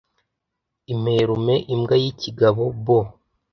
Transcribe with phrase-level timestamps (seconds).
[0.93, 2.99] Imperume (imbwa y'ikigabo) Bo